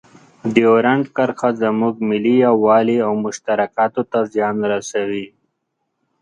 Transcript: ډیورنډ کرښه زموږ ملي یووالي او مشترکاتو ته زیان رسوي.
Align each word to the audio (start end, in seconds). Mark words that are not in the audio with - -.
ډیورنډ 0.53 1.05
کرښه 1.15 1.49
زموږ 1.63 1.95
ملي 2.09 2.35
یووالي 2.45 2.97
او 3.07 3.11
مشترکاتو 3.25 4.01
ته 4.11 4.19
زیان 4.33 4.57
رسوي. 4.73 5.25